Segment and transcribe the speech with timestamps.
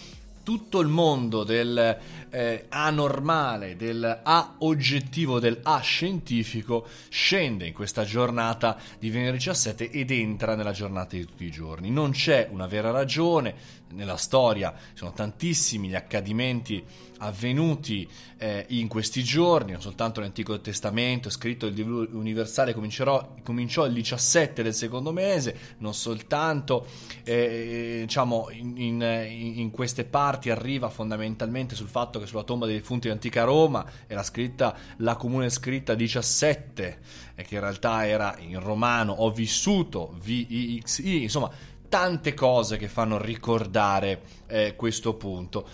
[0.49, 1.99] tutto il mondo del
[2.31, 9.91] eh, anormale, del A oggettivo, del A scientifico scende in questa giornata di venerdì 17
[9.91, 11.91] ed entra nella giornata di tutti i giorni.
[11.91, 13.55] Non c'è una vera ragione,
[13.91, 16.83] nella storia sono tantissimi gli accadimenti
[17.19, 23.93] avvenuti eh, in questi giorni, non soltanto l'Antico Testamento, scritto il Libro Universale cominciò il
[23.93, 26.87] 17 del secondo mese, non soltanto
[27.25, 32.77] eh, diciamo in, in, in, queste parti arriva fondamentalmente sul fatto che sulla tomba dei
[32.77, 36.99] defunti di antica Roma era scritta la comune scritta 17
[37.35, 41.51] e che in realtà era in romano ho vissuto V-I-X-I, insomma
[41.89, 45.67] tante cose che fanno ricordare eh, questo punto.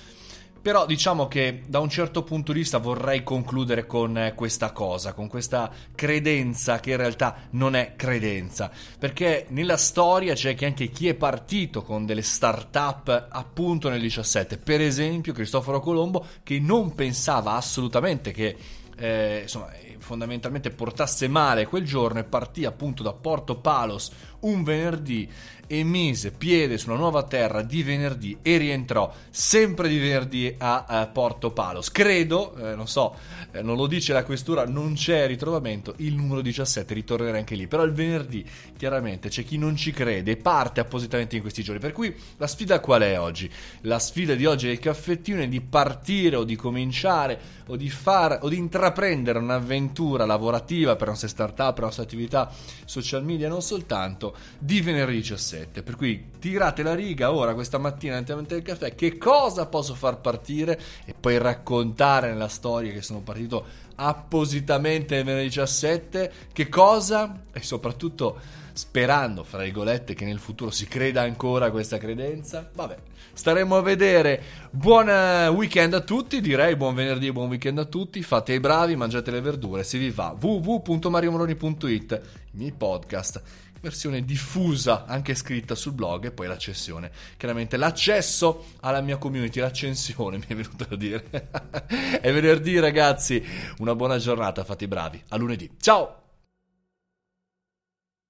[0.65, 5.13] Però diciamo che da un certo punto di vista vorrei concludere con eh, questa cosa,
[5.13, 10.89] con questa credenza che in realtà non è credenza, perché nella storia c'è che anche
[10.89, 16.95] chi è partito con delle start-up appunto nel 17, per esempio Cristoforo Colombo che non
[16.95, 18.57] pensava assolutamente che
[18.97, 24.11] eh, insomma, fondamentalmente portasse male quel giorno e partì appunto da Porto Palos
[24.45, 25.29] un venerdì
[25.67, 31.07] e mise piede sulla nuova terra di venerdì e rientrò sempre di venerdì a, a
[31.07, 31.91] Porto Palos.
[31.91, 33.17] Credo, eh, non so,
[33.53, 37.67] eh, non lo dice la questura, non c'è ritrovamento, il numero 17 ritornerà anche lì,
[37.67, 38.45] però il venerdì
[38.77, 41.81] chiaramente c'è chi non ci crede e parte appositamente in questi giorni.
[41.81, 43.51] Per cui la sfida qual è oggi?
[43.83, 48.39] La sfida di oggi del caffettino è di partire o di cominciare o di fare
[48.43, 52.53] o di intraprendere un'avventura lavorativa per la nostra startup, per la nostra attività
[52.85, 55.83] social media, non soltanto di venerdì 17.
[55.83, 60.21] Per cui tirate la riga ora, questa mattina, all'interno del caffè, che cosa posso far
[60.21, 63.65] partire e poi raccontare nella storia che sono partito
[63.97, 71.23] appositamente venerdì 17, che cosa e soprattutto sperando, fra virgolette, che nel futuro si creda
[71.23, 72.69] ancora a questa credenza.
[72.75, 72.97] Vabbè,
[73.33, 74.43] staremo a vedere.
[74.71, 78.23] Buon eh, weekend a tutti, direi buon venerdì e buon weekend a tutti.
[78.23, 80.37] Fate i bravi, mangiate le verdure, se vi va.
[80.39, 82.21] www.mariomoroni.it,
[82.53, 83.43] i miei podcast
[83.85, 87.13] versione diffusa, anche scritta sul blog e poi l'accensione.
[87.37, 91.51] Chiaramente l'accesso alla mia community, l'accensione mi è venuto a dire.
[92.21, 93.45] è venerdì ragazzi,
[93.79, 95.23] una buona giornata, fate i bravi.
[95.29, 95.71] A lunedì.
[95.79, 96.24] Ciao!